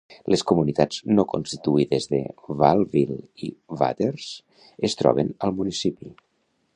[0.33, 2.21] Les comunitats no constituïdes de
[2.61, 3.19] Wahlville
[3.49, 3.49] i
[3.83, 4.33] Watters
[4.89, 6.15] es troben al municipi.